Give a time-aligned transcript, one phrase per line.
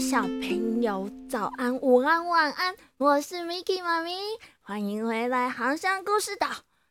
[0.00, 2.74] 小朋友，早安、午安、晚安！
[2.96, 4.12] 我是 Miki 妈咪，
[4.60, 6.48] 欢迎回来航向故事岛。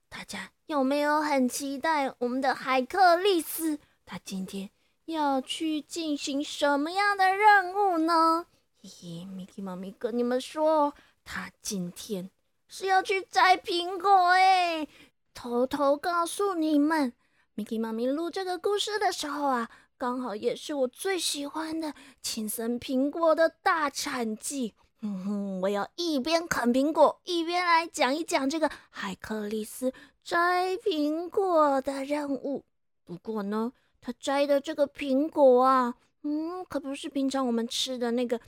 [0.08, 3.78] 大家有没有很期待我们的海克利斯？
[4.06, 4.70] 他今天
[5.06, 8.46] 要去进行什么样的任务呢？
[8.82, 10.94] 嘿嘿，Miki 妈咪跟你们说，
[11.26, 12.32] 他今天
[12.70, 14.88] 是要去摘苹果哎！
[15.34, 17.12] 偷偷告诉你们
[17.58, 19.70] ，Miki 妈咪录这个故事的时候啊。
[19.98, 24.74] 刚好也是我最喜欢的青森苹果的大产季。
[25.02, 29.94] 嗯哼，我要一边啃苹果，一边来讲一讲这个海克力斯
[30.24, 32.64] 摘苹果的任务。
[33.04, 38.40] 不过呢，他摘的这个苹果啊，嗯，可不是平常我们吃的那个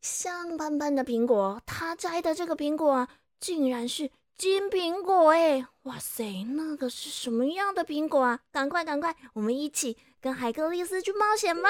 [0.00, 1.62] 香喷喷的苹果。
[1.64, 3.08] 他摘的这个苹果啊，
[3.38, 5.64] 竟然是金苹果哎！
[5.84, 8.40] 哇塞，那个是什么样的苹果啊？
[8.50, 9.96] 赶快赶快，我们一起。
[10.20, 11.68] 跟海格力斯去冒险吗！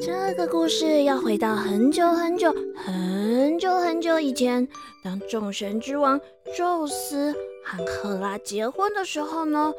[0.00, 4.66] 这个故事要回到很久很久很久很久以前，
[5.04, 6.18] 当众神之王
[6.56, 9.74] 宙斯和赫拉结婚的时候呢，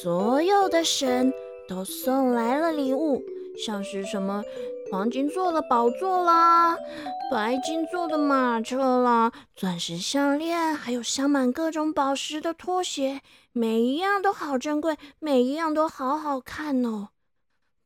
[0.00, 1.32] 所有的神
[1.68, 3.22] 都送来了礼物，
[3.58, 4.42] 像是什么。
[4.90, 6.76] 黄金做的宝座啦，
[7.30, 13.20] 白金做的马车啦，钻石项链，还有镶满各种宝石的拖鞋，
[13.52, 17.08] 每一样都好珍贵，每一样都好好看哦。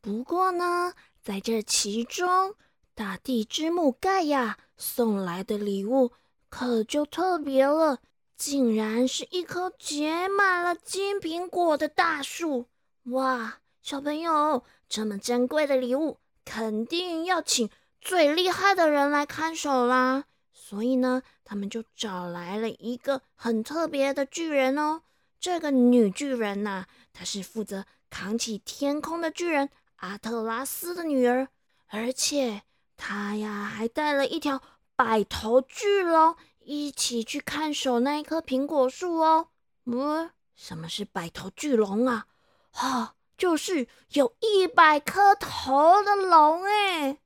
[0.02, 2.54] 不过呢，在这其中，
[2.94, 6.12] 大地之母盖亚送来的礼物
[6.50, 7.98] 可就特别了，
[8.36, 12.66] 竟然是一棵结满了金苹果的大树！
[13.04, 16.18] 哇，小朋友，这么珍贵的礼物！
[16.44, 17.68] 肯定要请
[18.00, 25.02] 最厉害的人来看守啦，所以呢，他们就找来了一个很特别的巨人哦。
[25.38, 31.48] 这个女巨人呐，她是负责扛起天空的巨人阿特拉斯的女儿，
[31.88, 32.62] 而且
[32.96, 34.62] 她呀还带了一条
[34.96, 39.48] 百头巨龙一起去看守那一棵苹果树哦。
[39.84, 42.26] 嗯，什么是百头巨龙啊？
[42.70, 43.14] 哈。
[43.40, 47.16] 就是有一百颗头的龙哎！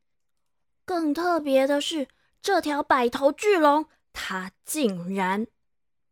[0.85, 2.07] 更特别的是，
[2.41, 5.49] 这条百头巨龙它竟然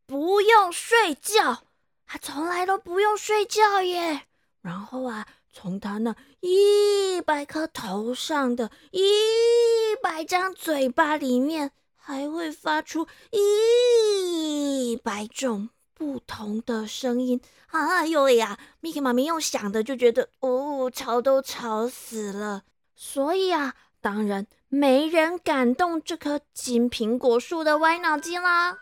[0.05, 1.63] 不用睡觉，
[2.05, 4.27] 它从来都不用睡觉耶。
[4.61, 15.71] 然后啊，从它那一百颗头上的一百张嘴巴里面，还会发出一百种
[16.03, 17.41] 不同的声音。
[17.69, 22.65] 哎呦呀，Miki 妈咪用想的就觉得哦，吵都吵死了。
[22.97, 28.79] 所以啊，当然没人敢动这棵金苹果树的歪脑筋啦。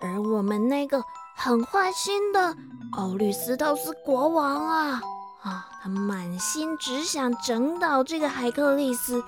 [0.00, 1.04] 而我们那个
[1.36, 2.56] 很坏心的
[2.96, 5.02] 奥律斯特斯国王啊，
[5.42, 9.22] 啊，他满心只想整倒这个海克力斯。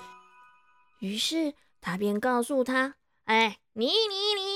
[0.97, 4.46] 于是他便告诉他：“哎，你你你，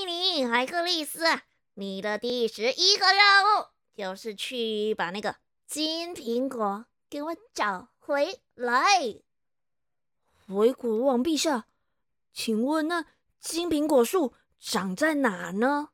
[0.46, 1.24] 海克利斯。”
[1.74, 8.76] 你的第十一个任务就是去把那个金苹果给我找回来。
[10.46, 11.64] 回国王陛下，
[12.34, 13.06] 请问那
[13.40, 15.88] 金苹果树长在哪呢？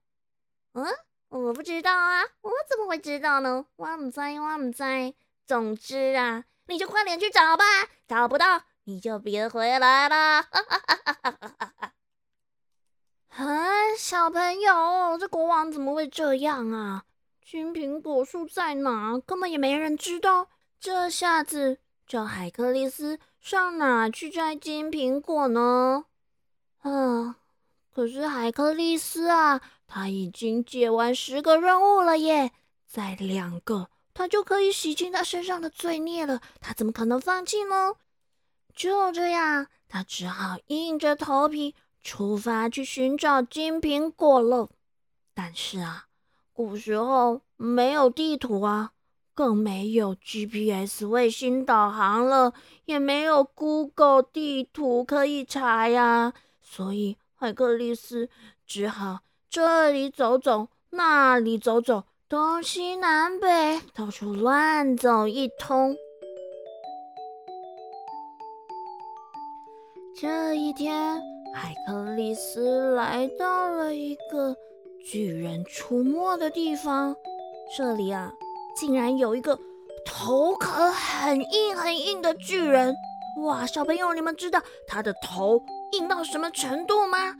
[0.73, 0.85] 嗯，
[1.29, 3.67] 我不知道啊，我怎么会知道呢？
[3.77, 5.15] 我唔知，我唔知。
[5.47, 7.65] 总之啊，你就快点去找吧，
[8.09, 10.45] 找不到你就别回来了。
[13.39, 17.05] 啊，小朋友，这国王怎么会这样啊？
[17.49, 19.17] 金苹果树在哪？
[19.25, 20.49] 根本也没人知道。
[20.81, 26.07] 这下子叫海克利斯上哪去摘金苹果呢？
[26.83, 27.37] 啊，
[27.95, 32.51] 可是海克利斯啊，他已经解完十个任务了耶，
[32.89, 36.41] 再两个他就可以洗清他身上的罪孽了。
[36.61, 37.95] 他怎么可能放弃呢？
[38.75, 41.77] 就这样，他只好硬着头皮。
[42.09, 44.71] 出发去寻找金苹果了，
[45.35, 46.07] 但是啊，
[46.55, 48.93] 古时候没有地图啊，
[49.35, 52.55] 更没有 GPS 卫星导航了，
[52.87, 56.33] 也没有 Google 地图可以查呀，
[56.63, 58.31] 所以海克力斯
[58.67, 59.19] 只好
[59.51, 65.95] 这里走走，那里走走，东西南北到处乱走一通。
[70.17, 71.38] 这一天。
[71.61, 74.57] 海克利斯来到了一个
[75.05, 77.17] 巨人出没的地方，
[77.77, 78.33] 这里啊，
[78.77, 79.59] 竟然有一个
[80.07, 82.95] 头壳很硬很硬的巨人。
[83.43, 85.61] 哇，小朋友，你们知道他的头
[85.95, 87.35] 硬到什么程度吗？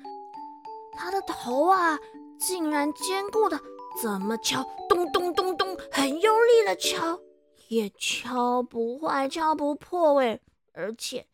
[0.97, 1.97] 他的头啊，
[2.41, 3.57] 竟然坚固的，
[4.03, 7.21] 怎么敲，咚咚咚咚，很用力的敲，
[7.69, 10.41] 也敲不坏，敲不破哎！
[10.73, 11.25] 而且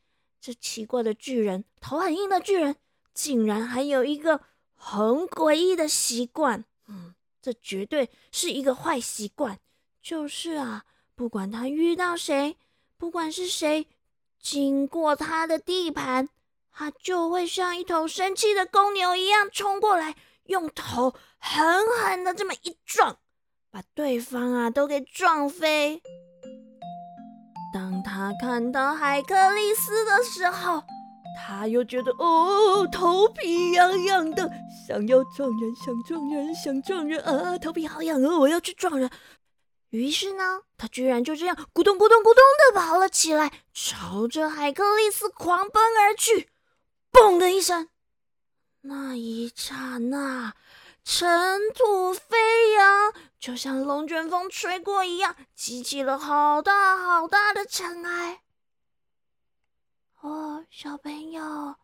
[0.44, 2.76] 这奇怪的巨人，头很硬的巨人，
[3.14, 4.42] 竟然还有一个
[4.74, 9.58] 很诡异的习惯，嗯，这绝对是一个坏习惯，
[10.02, 12.58] 就是啊，不管他遇到谁，
[12.98, 13.86] 不管是谁
[14.38, 16.28] 经过他的地盘。
[16.70, 20.14] 他就会像一头生气的公牛一样冲过来，
[20.44, 21.64] 用头狠
[22.02, 23.16] 狠的这么一撞，
[23.70, 26.02] 把对方啊都给撞飞。
[28.14, 30.84] 他看到海克利斯的时候，
[31.36, 34.48] 他又觉得哦，头皮痒痒的，
[34.86, 39.10] 想要撞人，想撞人，想撞人啊，头皮好痒哦，我要去撞人。
[39.90, 42.36] 于是呢，他居然就这样咕咚咕咚咕咚
[42.72, 46.50] 的跑了起来，朝着海克利斯狂奔而去。
[47.10, 47.88] 嘣的一声，
[48.82, 50.54] 那一刹那，
[51.04, 58.40] 尘土飞扬，就像龙卷风吹过一样，激起了好大好大的尘埃。
[60.22, 61.76] 哦，小朋友，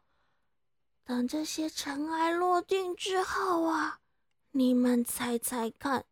[1.05, 3.99] 等这些尘埃落定之后啊，
[4.53, 6.07] 你们猜猜看，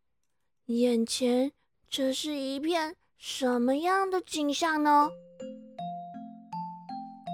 [0.66, 1.52] 眼前
[1.88, 5.08] 这是一片什么样的景象呢？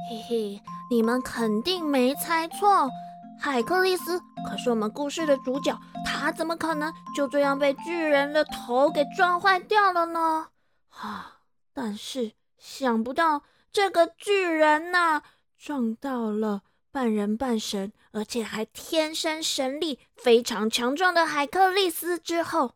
[0.09, 0.63] 嘿嘿。
[0.91, 2.91] 你们肯定没猜错，
[3.41, 10.49] 海克利斯可是我们故事的主角，他怎么可能就这样被巨人的头给撞坏掉了呢？
[10.91, 11.41] 啊！
[11.73, 13.43] 但是想不到
[13.73, 15.23] 这个巨人呐，
[15.59, 22.75] 撞到了半人半神，而且还天生神力非常强壮的海克利斯之后，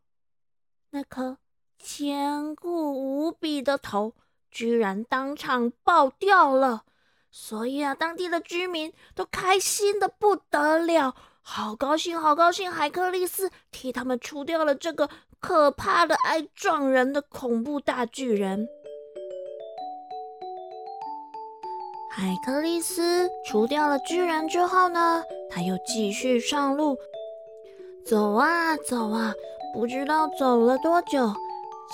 [0.91, 1.39] 那颗
[1.79, 4.15] 坚固无比的头
[4.51, 6.85] 居然当场爆掉了。
[7.31, 12.71] 所以啊，当地的居民都开心的不得了，好高兴，好高兴！
[12.71, 15.09] 海克利斯替他们除掉了这个
[15.39, 18.67] 可怕的、爱撞人的恐怖大巨人。
[22.11, 26.97] 海克力斯除掉了巨人之后呢，他又继续上路，
[28.05, 29.33] 走啊走啊，
[29.73, 31.33] 不知道走了多久。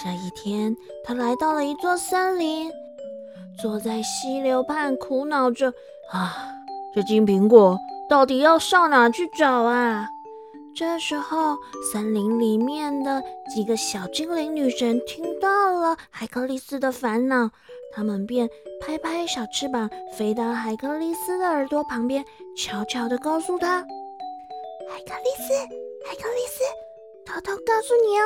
[0.03, 2.73] 这一天，他来到了一座森林。
[3.61, 5.73] 坐在溪流畔苦恼着
[6.13, 6.53] 啊，
[6.95, 7.79] 这金苹果
[8.09, 10.09] 到底要上哪去找啊？
[10.77, 11.57] 这时候，
[11.93, 13.23] 森林里面的
[13.55, 17.49] 几个小精灵女神听到了海克利斯的烦恼，
[17.95, 22.25] 她们便拍拍小翅膀，飞到海克利斯的耳朵旁边，
[22.57, 23.83] 悄悄地告诉他
[24.91, 25.55] ：“海克利斯，
[26.05, 26.65] 海克利斯，
[27.25, 28.25] 偷偷告诉你哦，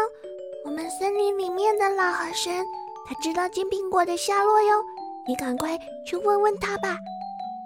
[0.65, 2.65] 我们森林里面的老河神，
[3.07, 4.83] 他知道金苹果的下落哟。”
[5.29, 6.97] 你赶快去问问他吧。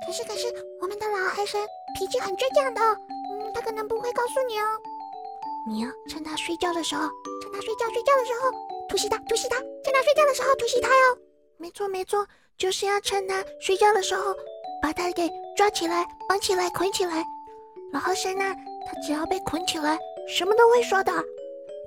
[0.05, 1.61] 可是可是，我们的老海神
[1.97, 4.67] 脾气很倔强的，嗯，他可能不会告诉你哦。
[5.69, 7.03] 你要趁他睡觉的时候，
[7.41, 8.51] 趁他睡觉睡觉的时候
[8.89, 11.19] 突袭他，突袭他，趁他睡觉的时候突袭他哟。
[11.57, 12.27] 没错没错，
[12.59, 14.35] 就是要趁他睡觉的时候
[14.83, 17.25] 把他给抓起来，绑起来，捆起来。
[17.93, 18.45] 老河神呢，
[18.85, 21.13] 他只要被捆起来，什么都会说的。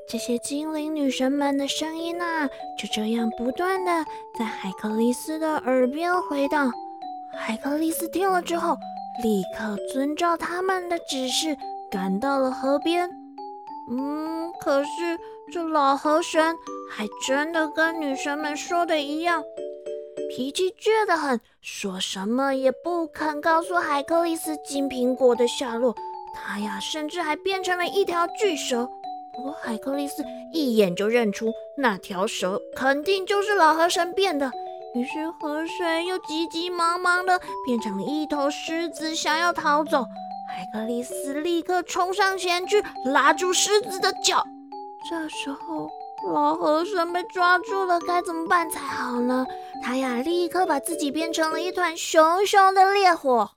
[0.08, 2.48] 这些精灵女神们的声音啊，
[2.78, 4.06] 就这样不断的
[4.38, 6.72] 在海克利斯的耳边回荡。
[7.36, 8.78] 海克利斯听了之后，
[9.24, 11.58] 立刻遵照他们的指示
[11.90, 13.10] 赶到了河边。
[13.90, 15.20] 嗯，可是
[15.52, 16.56] 这老河神
[16.92, 19.44] 还真的跟女神们说的一样，
[20.30, 25.96] 脾气倔得很，说什么也不肯告诉海克利斯金苹果的下落。
[26.36, 28.88] 他呀，甚至还变成了一条巨蛇。
[29.36, 30.24] 不过海克力斯
[30.54, 34.50] 一眼就认出那条蛇肯定就是老河神变的，
[34.96, 40.06] 于是河神又急急忙忙的变成了一头狮子，想要逃走。
[40.48, 44.44] 海克力斯立刻冲上前去拉住狮子的脚。
[45.10, 45.90] 这时候
[46.32, 49.46] 老河神被抓住了，该怎么办才好呢？
[49.84, 53.52] 他呀，立刻把自己变成了一团熊熊的烈火。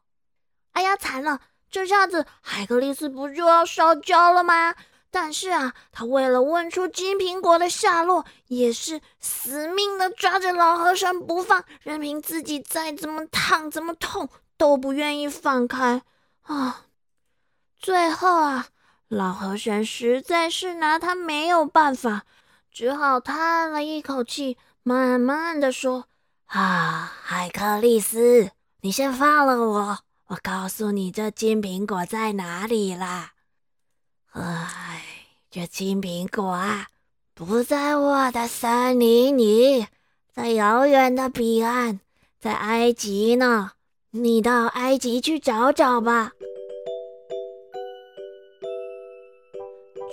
[0.72, 1.40] 哎呀，惨了！
[1.70, 4.74] 这下子海格力斯不就要烧焦了吗？
[5.10, 16.02] 但是啊，他为了问出金苹果的下落，也是死命的抓着老和尚不放，任凭自己再怎么烫、怎么痛，都不愿意放开
[16.42, 16.84] 啊！
[17.78, 18.66] 最后啊，
[19.08, 22.24] 老和尚实在是拿他没有办法，
[22.70, 26.04] 只好叹了一口气，慢慢的说
[26.46, 28.50] ：“啊，海克利斯，
[28.82, 33.32] 你先放了我，我告诉你这金苹果在哪里啦。”
[34.32, 35.02] 唉，
[35.50, 36.88] 这金苹果啊，
[37.34, 39.86] 不在我的森林里，
[40.32, 42.00] 在遥远的彼岸，
[42.38, 43.72] 在埃及呢。
[44.10, 46.32] 你到埃及去找找吧。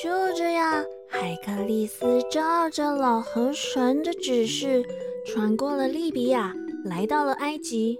[0.01, 4.83] 就这样，海克力斯照着老河神的指示，
[5.25, 6.53] 穿过了利比亚，
[6.83, 7.97] 来到了埃及。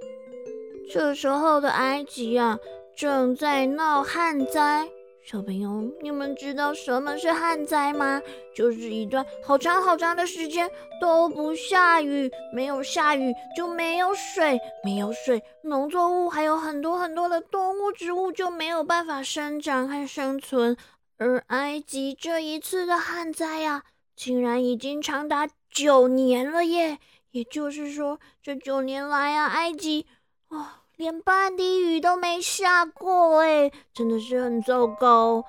[0.91, 2.60] 这时候的埃及啊，
[2.95, 4.89] 正在闹旱灾。
[5.25, 8.22] 小朋友，你们知道什么是旱灾吗？
[8.53, 10.70] 就是一段好长好长的时间
[11.01, 20.77] 都不下雨，没有下雨就没有水，没有水，农作物还有很多很多的动物植物就没有办法生长和生存。
[21.17, 23.82] 而埃及这一次的旱灾呀，
[24.15, 27.00] 竟然已经长达九年了耶！
[27.32, 30.05] 也就是说，这九年来啊，埃及
[30.50, 35.44] 啊，连半滴雨都没下过哎，真的是很糟糕。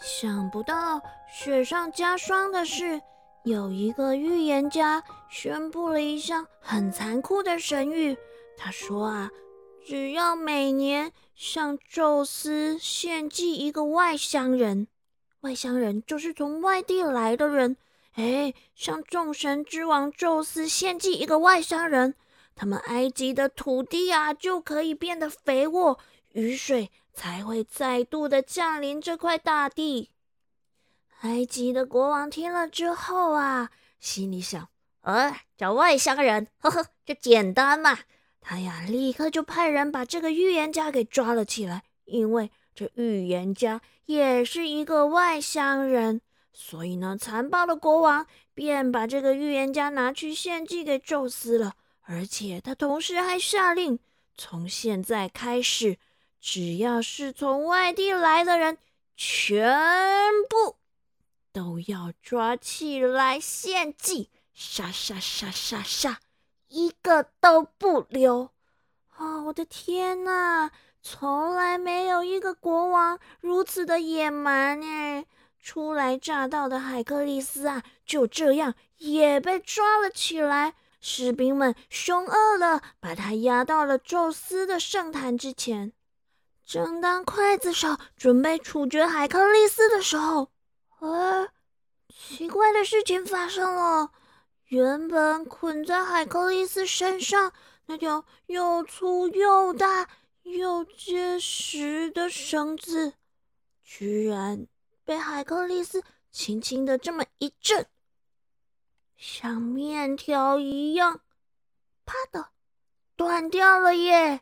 [0.00, 1.00] 想不到
[1.30, 3.00] 雪上加霜的是，
[3.44, 8.16] 有一个预言家宣布了一项很残酷的神谕。
[8.56, 9.30] 他说啊，
[9.84, 11.12] 只要每年。
[11.34, 14.86] 向宙斯献祭一个外乡人，
[15.40, 17.76] 外乡人就是从外地来的人。
[18.14, 22.14] 哎，向众神之王宙斯献祭一个外乡人，
[22.54, 25.98] 他们埃及的土地啊就可以变得肥沃，
[26.32, 30.10] 雨水才会再度的降临这块大地。
[31.20, 34.68] 埃及的国王听了之后啊，心里想：
[35.02, 37.98] 呃，找外乡人，呵呵，这简单嘛。
[38.40, 46.20] 他呀，立刻就派人把这个预言家给抓了起来，因为这预言家也是一个外乡人，
[46.52, 51.74] 所以呢，残暴的国王便把这个预言家拿去献祭给宙斯了。
[52.12, 53.98] 而且他同时还下令，
[54.36, 55.96] 从现在开始，
[56.38, 58.76] 只要是从外地来的人，
[59.16, 59.64] 全
[60.50, 60.76] 部
[61.54, 66.20] 都要抓起来献祭，杀杀杀杀杀！
[66.68, 68.50] 一个都不留！
[69.16, 70.70] 哦，我的天哪！
[71.00, 75.24] 从来没有一个国王如此的野蛮哎！
[75.58, 80.74] 初来乍到的海克力斯啊，就这样也被抓了起来。
[81.02, 85.92] 士兵们凶恶的把他押到了宙斯的圣坛之前。
[86.64, 90.48] 正当刽子手准备处决海克力斯的时候，
[91.00, 91.48] 哎，
[92.08, 94.12] 奇怪的事情发生了。
[94.66, 97.52] 原本捆在海克力斯身上
[97.86, 100.08] 那条又粗又大
[100.44, 103.12] 又结实的绳子，
[103.82, 104.66] 居然
[105.04, 107.84] 被海克力斯轻轻的这么一震，
[109.24, 111.20] 像面条一样，
[112.04, 112.48] 啪的
[113.14, 114.40] 断掉了耶！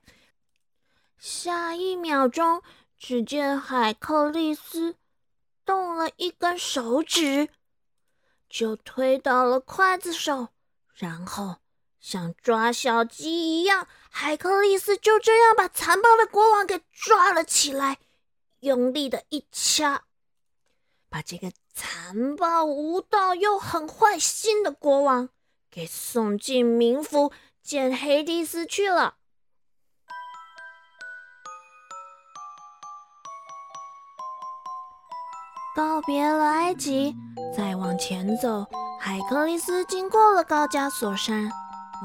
[1.18, 2.62] 下一秒钟，
[2.96, 4.96] 只见海克力斯
[5.66, 7.50] 动了一根手指。
[8.48, 10.48] 就推倒了筷子手，
[10.94, 11.56] 然后
[12.00, 17.98] 像抓小鸡一样，海克力斯就这样把残暴的国王给抓了起来，
[18.60, 20.04] 用力的一掐，
[21.10, 25.28] 把这个残暴无道又很坏心的国王
[25.70, 29.14] 给送进冥府见黑帝斯去了。
[35.76, 37.14] 告别了埃及，
[37.56, 38.66] 再往前走，
[39.00, 41.50] 海克力斯经过了高加索山。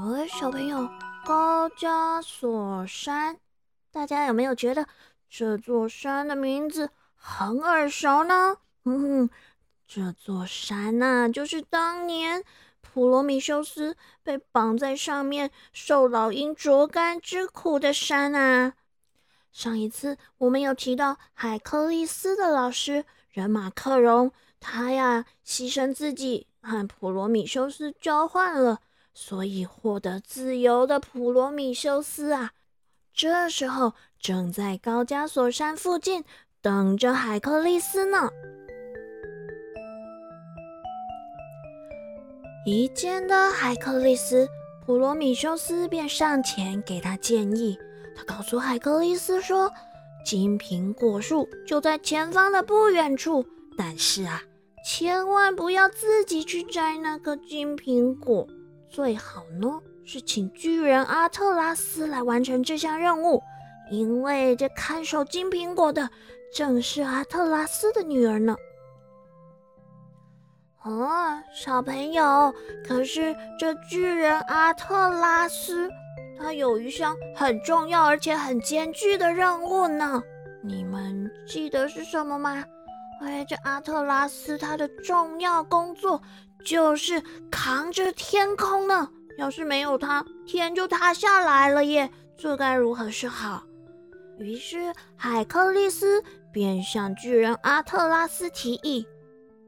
[0.05, 0.87] 喂，小朋友，
[1.25, 3.37] 高加索山，
[3.91, 4.87] 大家有没有觉得
[5.29, 8.57] 这座山的名字很耳熟呢？
[8.85, 9.29] 嗯哼，
[9.87, 12.43] 这座山呐，就是当年
[12.81, 18.73] 普罗米修斯被绑在上面受老鹰啄干之苦的山啊。
[19.51, 23.05] 上一次我们有提到海克力斯的老师。
[23.29, 28.79] 人马克戎，他呀牺牲自己和普罗米修斯交换了，
[29.13, 32.53] 所以获得自由的普罗米修斯啊，
[33.13, 36.23] 这时候正在高加索山附近
[36.61, 38.29] 等着海克力斯呢。
[42.67, 44.49] 一见到海克力斯，
[44.83, 47.77] 普罗米修斯便上前给他建议。
[48.17, 49.71] 他告诉海克力斯说。
[50.25, 53.45] 金苹果树就在前方的不远处，
[53.77, 54.41] 但是啊，
[54.83, 58.47] 千万不要自己去摘那个金苹果，
[58.89, 63.39] 最好呢是请巨人阿特拉斯来完成这项任务，
[63.91, 66.09] 因为这看守金苹果的
[66.51, 68.55] 正是阿特拉斯的女儿呢。
[70.85, 72.53] 哦，小朋友，
[72.87, 75.89] 可是这巨人阿特拉斯。
[76.37, 80.21] 他有一项很重要而且很艰巨的任务呢，
[80.61, 82.63] 你们记得是什么吗？
[83.21, 86.21] 哎，这阿特拉斯他的重要工作
[86.63, 89.09] 就是扛着天空呢。
[89.37, 93.63] 要是没有他，天就塌下来了耶，这该如何是好？
[94.37, 99.07] 于是海克利斯便向巨人阿特拉斯提议：“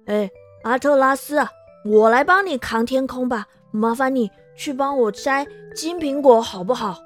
[0.08, 0.30] 哎，
[0.68, 1.40] 阿特拉斯，
[1.86, 7.02] 我来帮你扛天空吧，麻烦你去帮我摘金苹果好不好？”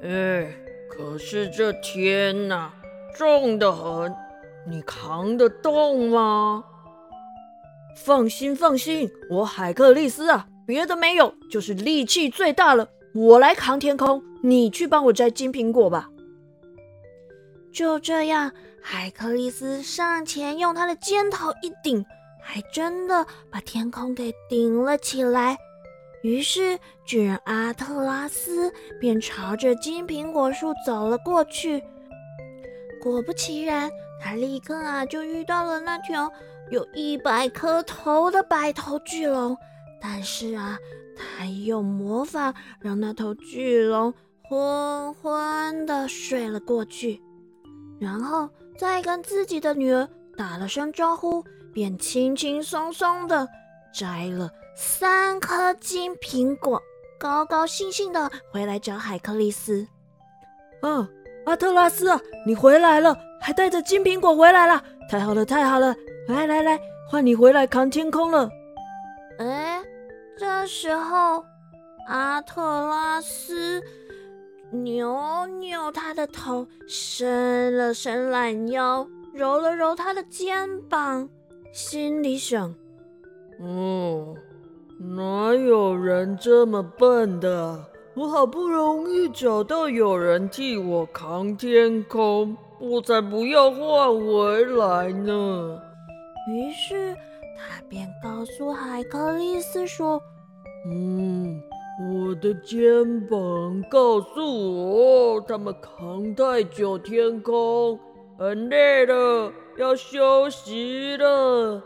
[0.00, 0.54] 哎，
[0.88, 2.70] 可是这天呐，
[3.18, 4.14] 重得很，
[4.64, 6.62] 你扛得动吗？
[7.96, 12.88] 放心放心，我海克力斯啊，别的没有，就是力气最大了。
[13.12, 16.08] 我来扛天空，你去帮我摘金苹果吧。
[17.74, 22.06] 就这样，海克力斯上前用他的尖头一顶，
[22.40, 25.58] 还真的把天空给顶了起来。
[26.22, 31.82] 于是巨人阿特拉斯便朝着金苹果树走了过去。
[33.02, 33.90] 果不其然，
[34.22, 36.32] 他立刻啊就遇到了那条
[36.70, 39.58] 有一百颗头的白头巨龙。
[40.00, 40.78] 但是啊，
[41.16, 44.14] 他用魔法让那头巨龙
[44.44, 47.20] 昏昏的睡了过去。
[48.04, 48.46] 然后
[48.76, 50.06] 再跟自己的女儿
[50.36, 51.42] 打了声招呼，
[51.72, 53.48] 便轻轻松松的
[53.94, 56.82] 摘了三颗金苹果，
[57.18, 59.88] 高高兴兴的回来找海克力斯。
[60.82, 61.08] 啊，
[61.46, 65.96] 阿特拉斯啊，你回来了，还带着金苹果回来了，太好了，太好了！
[66.28, 68.50] 来来来，换你回来扛天空了。
[69.38, 69.82] 哎，
[70.36, 71.42] 这时候
[72.06, 73.82] 阿特拉斯。
[74.82, 81.28] 扭扭他的头，伸了伸懒腰，揉了揉他的肩膀，
[81.72, 82.74] 心里想
[83.60, 84.34] ：“哦，
[84.98, 87.84] 哪有人这么笨的？
[88.14, 93.80] 我好不容易找到有人替我扛天空，我才不要换
[94.14, 95.80] 回来呢。”
[96.50, 97.14] 于是
[97.56, 100.20] 他便告诉海克力斯说
[100.90, 101.62] ：“嗯。”
[102.00, 107.98] 我的肩膀告诉我，他们扛太久，天空
[108.36, 111.80] 很累了，要休息了。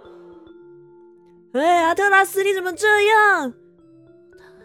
[1.53, 3.53] 哎，阿特拉斯，你怎么这样？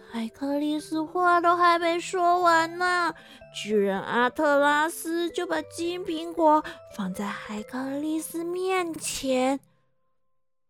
[0.10, 3.14] 海克力斯话都还没说完呢，
[3.54, 6.64] 巨人阿特拉斯就把金苹果
[6.96, 9.60] 放在海克力斯面前。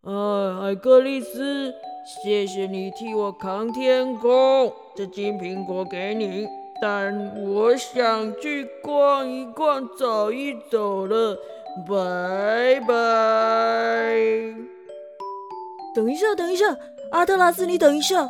[0.05, 0.11] 哎，
[0.59, 1.73] 海克力斯。
[2.05, 6.45] 谢谢你替我扛天空，这金苹果给你，
[6.81, 11.37] 但我想去逛一逛，走一走了，
[11.87, 14.13] 拜拜。
[15.95, 16.77] 等一下，等一下，
[17.11, 18.27] 阿特拉斯，你等一下。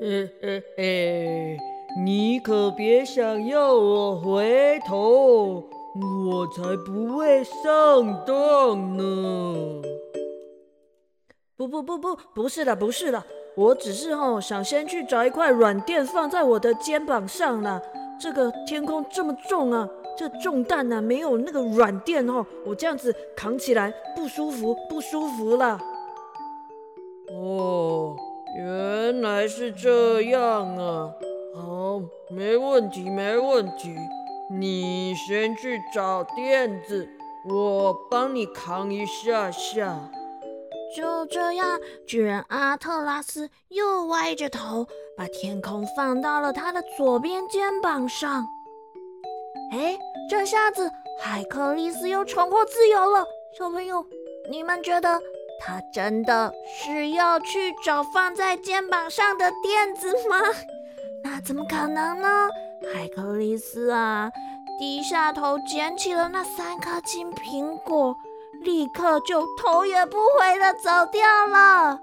[0.00, 1.58] 嘿嘿嘿，
[2.04, 5.64] 你可别想要我回头，
[6.30, 9.82] 我才不会上当呢。
[11.56, 13.22] 不不不不，不是的，不是的，
[13.54, 17.80] 我只是哦想先去找一块软垫放在我的肩膀上啦。
[18.20, 19.88] 这个天空这么重啊，
[20.18, 25.78] 这重担呢没有那个软垫哦，我这样子扛起来不舒服，不舒服了。
[27.30, 28.16] 哦，
[28.56, 31.12] 原来是这样啊，
[31.54, 33.94] 好，没问题，没问题，
[34.50, 37.08] 你先去找垫子，
[37.48, 40.10] 我帮你扛一下下。
[40.94, 48.46] 就这样，巨人阿特拉斯又歪着头，把天空放到了他的左边肩膀上。
[49.72, 49.98] 哎，
[50.30, 53.24] 这下子海克力斯又重获自由了。
[53.58, 54.04] 小朋友，
[54.50, 55.20] 你们觉得
[55.60, 60.38] 他真的是要去找放在肩膀上的垫子吗？
[61.24, 62.48] 那怎么可能呢？
[62.92, 64.30] 海克力斯啊，
[64.78, 68.14] 低下头捡起了那三颗金苹果。
[68.64, 72.00] 立刻就头也不回的走掉了。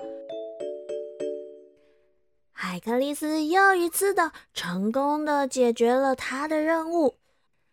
[2.53, 7.15] 海克力斯又一次的成功的解决了他的任务。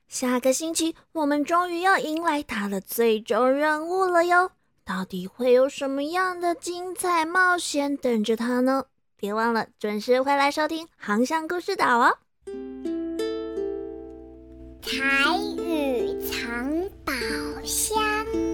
[0.09, 4.51] 下个星期我们终于要迎来他的最终任务了哟！
[4.83, 8.87] 到底会有什么样的精彩冒险等着他呢？
[9.17, 12.17] 别忘了准时回来收听《航向故事岛》哦。
[14.81, 17.13] 彩雨藏宝
[17.63, 18.48] 箱。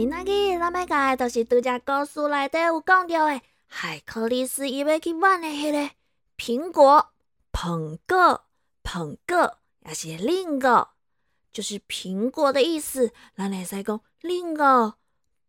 [0.00, 5.90] 今仔日咱要讲的都是拄只故事内底有讲到的，海克力斯伊要去玩的迄个
[6.38, 7.10] 苹果
[7.52, 8.44] 捧果
[8.82, 10.88] 捧果，也是另一个，
[11.52, 13.12] 就是苹果的意思。
[13.36, 14.94] 咱会使讲另一个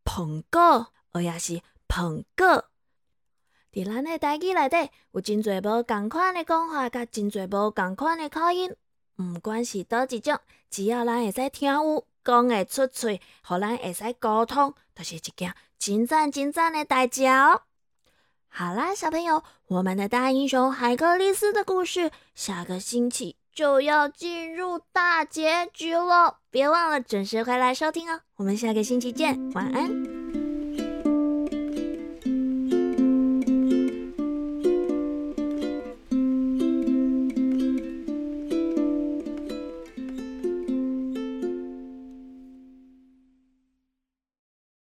[0.04, 2.66] 捧果，或也是捧果。
[3.72, 8.76] 伫咱的台语内底有真侪无共款的讲法，甲真侪无共款的口音。
[9.16, 10.38] 毋管是倒一种，
[10.70, 12.06] 只要咱会使听有。
[12.24, 17.62] 讲会出嘴，互咱会使沟通，就是一件真赞真赞的代志哦。
[18.48, 28.22] 好啦，小朋友，我们的大英雄海格力斯的故事，下个星期就要进入大结局了，别忘了准时回来收听哦。
[28.36, 30.31] 我们下个星期见，晚安。